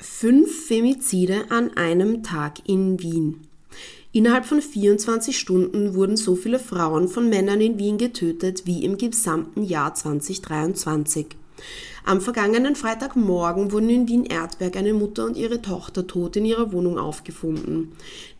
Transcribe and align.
Fünf 0.00 0.66
Femizide 0.66 1.46
an 1.48 1.76
einem 1.76 2.22
Tag 2.22 2.68
in 2.68 3.02
Wien. 3.02 3.48
Innerhalb 4.12 4.46
von 4.46 4.62
24 4.62 5.36
Stunden 5.36 5.94
wurden 5.94 6.16
so 6.16 6.36
viele 6.36 6.60
Frauen 6.60 7.08
von 7.08 7.28
Männern 7.28 7.60
in 7.60 7.80
Wien 7.80 7.98
getötet 7.98 8.64
wie 8.64 8.84
im 8.84 8.96
gesamten 8.96 9.64
Jahr 9.64 9.94
2023. 9.94 11.26
Am 12.04 12.20
vergangenen 12.20 12.76
Freitagmorgen 12.76 13.72
wurden 13.72 13.90
in 13.90 14.06
Wien-Erdberg 14.06 14.76
eine 14.76 14.94
Mutter 14.94 15.24
und 15.24 15.36
ihre 15.36 15.62
Tochter 15.62 16.06
tot 16.06 16.36
in 16.36 16.44
ihrer 16.44 16.72
Wohnung 16.72 16.96
aufgefunden. 16.96 17.90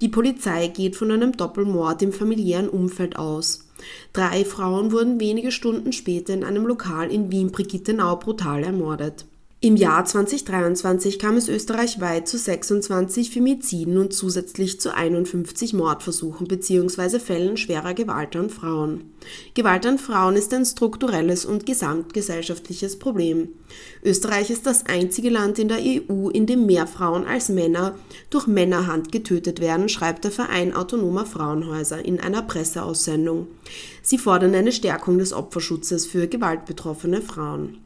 Die 0.00 0.08
Polizei 0.08 0.68
geht 0.68 0.94
von 0.94 1.10
einem 1.10 1.36
Doppelmord 1.36 2.02
im 2.02 2.12
familiären 2.12 2.68
Umfeld 2.68 3.16
aus. 3.16 3.68
Drei 4.12 4.44
Frauen 4.44 4.92
wurden 4.92 5.18
wenige 5.18 5.50
Stunden 5.50 5.92
später 5.92 6.34
in 6.34 6.44
einem 6.44 6.66
Lokal 6.66 7.10
in 7.10 7.32
Wien-Brigittenau 7.32 8.14
brutal 8.14 8.62
ermordet. 8.62 9.26
Im 9.60 9.74
Jahr 9.74 10.04
2023 10.04 11.18
kam 11.18 11.36
es 11.36 11.48
österreichweit 11.48 12.28
zu 12.28 12.38
26 12.38 13.32
Femiziden 13.32 13.98
und 13.98 14.12
zusätzlich 14.12 14.78
zu 14.78 14.94
51 14.94 15.74
Mordversuchen 15.74 16.46
bzw. 16.46 17.18
Fällen 17.18 17.56
schwerer 17.56 17.92
Gewalt 17.92 18.36
an 18.36 18.50
Frauen. 18.50 19.12
Gewalt 19.54 19.84
an 19.84 19.98
Frauen 19.98 20.36
ist 20.36 20.54
ein 20.54 20.64
strukturelles 20.64 21.44
und 21.44 21.66
gesamtgesellschaftliches 21.66 23.00
Problem. 23.00 23.48
Österreich 24.04 24.50
ist 24.50 24.64
das 24.64 24.86
einzige 24.86 25.28
Land 25.28 25.58
in 25.58 25.66
der 25.66 25.80
EU, 25.80 26.28
in 26.28 26.46
dem 26.46 26.64
mehr 26.64 26.86
Frauen 26.86 27.26
als 27.26 27.48
Männer 27.48 27.98
durch 28.30 28.46
Männerhand 28.46 29.10
getötet 29.10 29.58
werden, 29.58 29.88
schreibt 29.88 30.22
der 30.22 30.30
Verein 30.30 30.72
Autonomer 30.72 31.26
Frauenhäuser 31.26 32.04
in 32.04 32.20
einer 32.20 32.42
Presseaussendung. 32.42 33.48
Sie 34.02 34.18
fordern 34.18 34.54
eine 34.54 34.70
Stärkung 34.70 35.18
des 35.18 35.32
Opferschutzes 35.32 36.06
für 36.06 36.28
gewaltbetroffene 36.28 37.22
Frauen. 37.22 37.78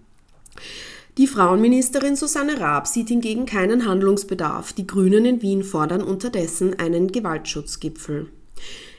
Die 1.19 1.27
Frauenministerin 1.27 2.17
Susanne 2.17 2.59
Raab 2.59 2.87
sieht 2.87 3.09
hingegen 3.09 3.45
keinen 3.45 3.87
Handlungsbedarf. 3.87 4.73
Die 4.73 4.87
Grünen 4.87 5.27
in 5.27 5.43
Wien 5.43 5.63
fordern 5.63 6.03
unterdessen 6.03 6.79
einen 6.79 7.13
Gewaltschutzgipfel. 7.13 8.31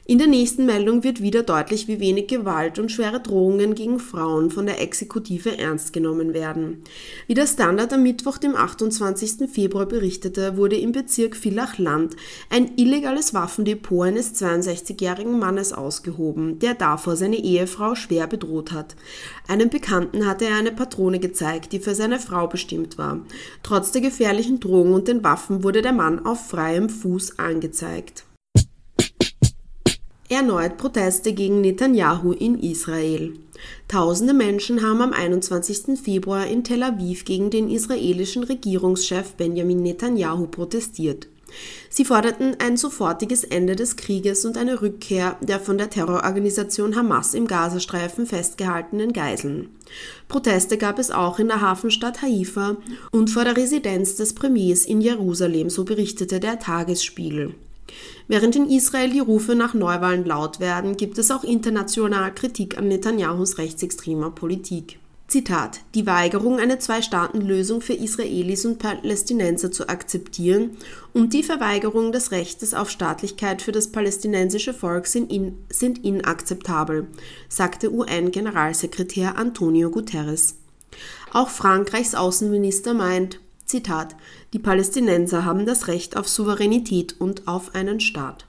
In 0.05 0.17
der 0.17 0.27
nächsten 0.27 0.65
Meldung 0.65 1.05
wird 1.05 1.21
wieder 1.21 1.43
deutlich, 1.43 1.87
wie 1.87 2.01
wenig 2.01 2.27
Gewalt 2.27 2.77
und 2.77 2.91
schwere 2.91 3.21
Drohungen 3.21 3.73
gegen 3.73 3.99
Frauen 3.99 4.51
von 4.51 4.65
der 4.65 4.81
Exekutive 4.81 5.57
ernst 5.57 5.93
genommen 5.93 6.33
werden. 6.33 6.83
Wie 7.25 7.35
der 7.35 7.47
Standard 7.47 7.93
am 7.93 8.03
Mittwoch, 8.03 8.37
dem 8.37 8.53
28. 8.53 9.49
Februar 9.49 9.85
berichtete, 9.85 10.57
wurde 10.57 10.75
im 10.75 10.91
Bezirk 10.91 11.37
Villach-Land 11.37 12.17
ein 12.49 12.71
illegales 12.75 13.33
Waffendepot 13.33 14.07
eines 14.07 14.35
62-jährigen 14.35 15.39
Mannes 15.39 15.71
ausgehoben, 15.71 16.59
der 16.59 16.73
davor 16.73 17.15
seine 17.15 17.37
Ehefrau 17.37 17.95
schwer 17.95 18.27
bedroht 18.27 18.73
hat. 18.73 18.97
Einem 19.47 19.69
Bekannten 19.69 20.25
hatte 20.25 20.43
er 20.43 20.57
eine 20.57 20.73
Patrone 20.73 21.19
gezeigt, 21.19 21.71
die 21.71 21.79
für 21.79 21.95
seine 21.95 22.19
Frau 22.19 22.47
bestimmt 22.47 22.97
war. 22.97 23.21
Trotz 23.63 23.93
der 23.93 24.01
gefährlichen 24.01 24.59
Drohung 24.59 24.91
und 24.93 25.07
den 25.07 25.23
Waffen 25.23 25.63
wurde 25.63 25.81
der 25.81 25.93
Mann 25.93 26.25
auf 26.25 26.49
freiem 26.49 26.89
Fuß 26.89 27.39
angezeigt. 27.39 28.25
Erneut 30.33 30.77
Proteste 30.77 31.33
gegen 31.33 31.61
Netanyahu 31.61 32.31
in 32.31 32.57
Israel. 32.57 33.33
Tausende 33.87 34.33
Menschen 34.33 34.81
haben 34.81 34.99
am 34.99 35.13
21. 35.13 35.99
Februar 36.03 36.47
in 36.47 36.63
Tel 36.63 36.81
Aviv 36.81 37.23
gegen 37.23 37.51
den 37.51 37.69
israelischen 37.69 38.43
Regierungschef 38.43 39.35
Benjamin 39.35 39.83
Netanyahu 39.83 40.47
protestiert. 40.47 41.27
Sie 41.87 42.03
forderten 42.03 42.55
ein 42.57 42.77
sofortiges 42.77 43.43
Ende 43.43 43.75
des 43.75 43.95
Krieges 43.95 44.43
und 44.43 44.57
eine 44.57 44.81
Rückkehr 44.81 45.37
der 45.41 45.59
von 45.59 45.77
der 45.77 45.91
Terrororganisation 45.91 46.95
Hamas 46.95 47.35
im 47.35 47.45
Gazastreifen 47.45 48.25
festgehaltenen 48.25 49.13
Geiseln. 49.13 49.69
Proteste 50.29 50.79
gab 50.79 50.97
es 50.97 51.11
auch 51.11 51.37
in 51.37 51.49
der 51.49 51.61
Hafenstadt 51.61 52.23
Haifa 52.23 52.77
und 53.11 53.29
vor 53.29 53.43
der 53.43 53.55
Residenz 53.55 54.15
des 54.15 54.33
Premiers 54.33 54.83
in 54.85 54.99
Jerusalem, 54.99 55.69
so 55.69 55.85
berichtete 55.85 56.39
der 56.39 56.57
Tagesspiegel. 56.57 57.53
Während 58.27 58.55
in 58.55 58.69
Israel 58.69 59.09
die 59.09 59.19
Rufe 59.19 59.55
nach 59.55 59.73
Neuwahlen 59.73 60.25
laut 60.25 60.59
werden, 60.59 60.97
gibt 60.97 61.17
es 61.17 61.31
auch 61.31 61.43
international 61.43 62.33
Kritik 62.33 62.77
an 62.77 62.87
Netanyahus 62.87 63.57
rechtsextremer 63.57 64.31
Politik. 64.31 64.99
Zitat: 65.27 65.79
Die 65.95 66.05
Weigerung, 66.05 66.59
eine 66.59 66.79
Zwei-Staaten-Lösung 66.79 67.81
für 67.81 67.93
Israelis 67.93 68.65
und 68.65 68.77
Palästinenser 68.77 69.71
zu 69.71 69.89
akzeptieren 69.89 70.77
und 71.11 71.33
die 71.33 71.43
Verweigerung 71.43 72.11
des 72.11 72.31
Rechtes 72.31 72.73
auf 72.73 72.89
Staatlichkeit 72.89 73.61
für 73.61 73.71
das 73.71 73.91
palästinensische 73.91 74.73
Volk 74.73 75.07
sind, 75.07 75.31
in, 75.31 75.57
sind 75.69 76.03
inakzeptabel, 76.03 77.07
sagte 77.49 77.91
UN-Generalsekretär 77.91 79.37
Antonio 79.37 79.89
Guterres. 79.89 80.57
Auch 81.31 81.49
Frankreichs 81.49 82.13
Außenminister 82.13 82.93
meint, 82.93 83.39
Zitat: 83.73 84.15
Die 84.53 84.59
Palästinenser 84.59 85.45
haben 85.45 85.65
das 85.65 85.87
Recht 85.87 86.15
auf 86.15 86.29
Souveränität 86.29 87.15
und 87.19 87.47
auf 87.47 87.73
einen 87.73 87.99
Staat. 87.99 88.45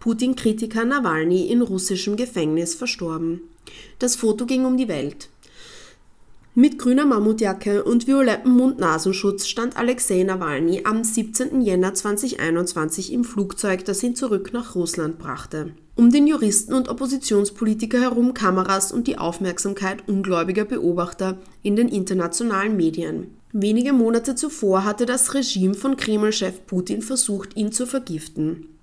Putin-Kritiker 0.00 0.84
Nawalny 0.84 1.46
in 1.46 1.62
russischem 1.62 2.16
Gefängnis 2.16 2.74
verstorben. 2.74 3.40
Das 3.98 4.16
Foto 4.16 4.44
ging 4.44 4.66
um 4.66 4.76
die 4.76 4.88
Welt. 4.88 5.30
Mit 6.58 6.78
grüner 6.78 7.04
Mammutjacke 7.04 7.84
und 7.84 8.06
violettem 8.06 8.52
Mund-Nasenschutz 8.52 9.46
stand 9.46 9.76
Alexei 9.76 10.22
Nawalny 10.22 10.80
am 10.84 11.04
17. 11.04 11.60
Jänner 11.60 11.92
2021 11.92 13.12
im 13.12 13.24
Flugzeug, 13.24 13.84
das 13.84 14.02
ihn 14.02 14.16
zurück 14.16 14.54
nach 14.54 14.74
Russland 14.74 15.18
brachte. 15.18 15.74
Um 15.96 16.10
den 16.10 16.26
Juristen 16.26 16.72
und 16.72 16.88
Oppositionspolitiker 16.88 18.00
herum 18.00 18.32
Kameras 18.32 18.90
und 18.90 19.06
die 19.06 19.18
Aufmerksamkeit 19.18 20.08
ungläubiger 20.08 20.64
Beobachter 20.64 21.36
in 21.62 21.76
den 21.76 21.88
internationalen 21.88 22.74
Medien. 22.74 23.36
Wenige 23.52 23.92
Monate 23.92 24.34
zuvor 24.34 24.86
hatte 24.86 25.04
das 25.04 25.34
Regime 25.34 25.74
von 25.74 25.98
Kreml-Chef 25.98 26.66
Putin 26.66 27.02
versucht, 27.02 27.54
ihn 27.54 27.70
zu 27.70 27.84
vergiften. 27.84 28.75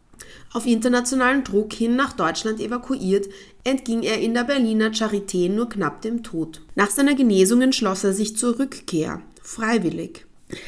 Auf 0.51 0.65
internationalen 0.65 1.43
Druck 1.43 1.73
hin 1.73 1.95
nach 1.95 2.13
Deutschland 2.13 2.59
evakuiert, 2.59 3.27
entging 3.63 4.03
er 4.03 4.19
in 4.19 4.33
der 4.33 4.43
Berliner 4.43 4.91
Charité 4.91 5.49
nur 5.49 5.69
knapp 5.69 6.01
dem 6.01 6.21
Tod. 6.23 6.61
Nach 6.75 6.91
seiner 6.91 7.15
Genesung 7.15 7.61
entschloss 7.61 8.03
er 8.03 8.13
sich 8.13 8.37
zur 8.37 8.59
Rückkehr, 8.59 9.21
freiwillig. 9.41 10.25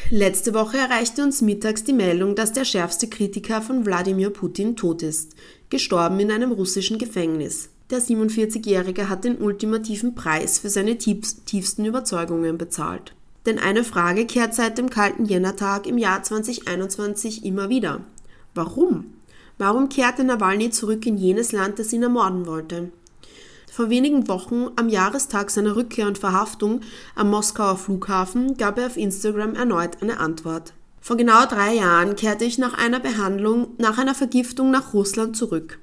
Letzte 0.09 0.53
Woche 0.53 0.77
erreichte 0.77 1.23
uns 1.23 1.41
mittags 1.41 1.83
die 1.83 1.93
Meldung, 1.93 2.35
dass 2.35 2.53
der 2.53 2.65
schärfste 2.65 3.07
Kritiker 3.07 3.61
von 3.61 3.85
Wladimir 3.85 4.31
Putin 4.31 4.75
tot 4.75 5.03
ist, 5.03 5.35
gestorben 5.69 6.19
in 6.19 6.31
einem 6.31 6.51
russischen 6.51 6.97
Gefängnis. 6.97 7.69
Der 7.91 7.99
47-Jährige 7.99 9.09
hat 9.09 9.25
den 9.25 9.37
ultimativen 9.37 10.15
Preis 10.15 10.57
für 10.57 10.69
seine 10.69 10.97
tiefsten 10.97 11.85
Überzeugungen 11.85 12.57
bezahlt. 12.57 13.13
Denn 13.45 13.59
eine 13.59 13.83
Frage 13.83 14.25
kehrt 14.25 14.55
seit 14.55 14.79
dem 14.79 14.89
kalten 14.89 15.25
Jännertag 15.25 15.85
im 15.85 15.99
Jahr 15.99 16.23
2021 16.23 17.45
immer 17.45 17.69
wieder. 17.69 18.01
Warum? 18.55 19.14
Warum 19.57 19.87
kehrte 19.87 20.23
Nawalny 20.23 20.69
zurück 20.69 21.05
in 21.05 21.17
jenes 21.17 21.53
Land, 21.53 21.79
das 21.79 21.93
ihn 21.93 22.03
ermorden 22.03 22.45
wollte? 22.45 22.91
Vor 23.71 23.89
wenigen 23.89 24.27
Wochen, 24.27 24.67
am 24.75 24.89
Jahrestag 24.89 25.49
seiner 25.49 25.75
Rückkehr 25.75 26.07
und 26.07 26.17
Verhaftung 26.17 26.81
am 27.15 27.29
Moskauer 27.29 27.77
Flughafen, 27.77 28.57
gab 28.57 28.77
er 28.77 28.87
auf 28.87 28.97
Instagram 28.97 29.55
erneut 29.55 30.01
eine 30.01 30.19
Antwort. 30.19 30.73
Vor 31.01 31.17
genau 31.17 31.45
drei 31.45 31.75
Jahren 31.75 32.15
kehrte 32.15 32.45
ich 32.45 32.57
nach 32.57 32.73
einer 32.73 32.99
Behandlung, 32.99 33.67
nach 33.77 33.97
einer 33.97 34.15
Vergiftung 34.15 34.71
nach 34.71 34.93
Russland 34.93 35.37
zurück, 35.37 35.79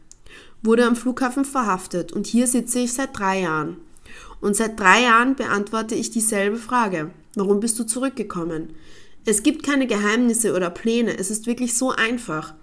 wurde 0.63 0.87
am 0.87 0.97
Flughafen 0.97 1.45
verhaftet 1.45 2.13
und 2.13 2.27
hier 2.27 2.47
sitze 2.47 2.81
ich 2.81 2.93
seit 2.93 3.19
drei 3.19 3.41
Jahren. 3.41 3.77
Und 4.41 4.57
seit 4.57 4.79
drei 4.79 5.03
Jahren 5.03 5.37
beantworte 5.37 5.95
ich 5.95 6.11
dieselbe 6.11 6.57
Frage. 6.57 7.11
Warum 7.37 7.61
bist 7.61 7.79
du 7.79 7.85
zurückgekommen? 7.85 8.75
Es 9.25 9.43
gibt 9.43 9.63
keine 9.65 9.87
Geheimnisse 9.87 10.55
oder 10.55 10.69
Pläne, 10.69 11.17
es 11.17 11.31
ist 11.31 11.47
wirklich 11.47 11.79
so 11.79 11.91
einfach. 11.91 12.55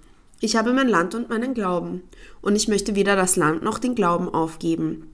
Ich 0.42 0.56
habe 0.56 0.74
mein 0.74 0.88
Land 0.88 1.16
und 1.16 1.30
meinen 1.30 1.54
Glauben. 1.54 2.04
Und 2.42 2.56
ich 2.56 2.68
möchte 2.68 2.96
weder 2.96 3.16
das 3.16 3.36
Land 3.36 3.62
noch 3.62 3.80
den 3.80 3.96
Glauben 3.96 4.30
aufgeben. 4.30 5.10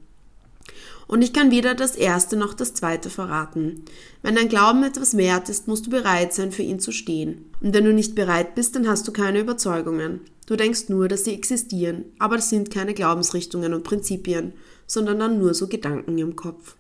Und 1.08 1.22
ich 1.22 1.34
kann 1.34 1.52
weder 1.52 1.76
das 1.76 1.96
Erste 1.96 2.36
noch 2.36 2.54
das 2.54 2.74
Zweite 2.74 3.10
verraten. 3.10 3.86
Wenn 4.24 4.36
dein 4.36 4.50
Glauben 4.50 4.84
etwas 4.84 5.18
wert 5.18 5.50
ist, 5.50 5.68
musst 5.68 5.86
du 5.86 5.90
bereit 5.92 6.34
sein, 6.34 6.52
für 6.52 6.64
ihn 6.64 6.80
zu 6.80 6.92
stehen. 6.92 7.46
Und 7.62 7.74
wenn 7.74 7.86
du 7.86 7.94
nicht 7.94 8.16
bereit 8.16 8.56
bist, 8.56 8.76
dann 8.76 8.88
hast 8.88 9.08
du 9.08 9.12
keine 9.12 9.40
Überzeugungen. 9.40 10.22
Du 10.48 10.56
denkst 10.56 10.90
nur, 10.90 11.08
dass 11.08 11.24
sie 11.24 11.34
existieren, 11.34 12.06
aber 12.20 12.36
das 12.36 12.50
sind 12.50 12.72
keine 12.72 12.94
Glaubensrichtungen 12.94 13.74
und 13.74 13.84
Prinzipien, 13.84 14.54
sondern 14.88 15.20
dann 15.20 15.40
nur 15.40 15.54
so 15.54 15.68
Gedanken 15.68 16.18
im 16.18 16.36
Kopf. 16.36 16.76